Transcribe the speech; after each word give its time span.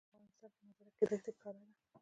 د 0.03 0.03
افغانستان 0.09 0.49
په 0.55 0.59
منظره 0.65 0.89
کې 0.97 1.03
دښتې 1.09 1.31
ښکاره 1.35 1.59
ده. 1.65 1.71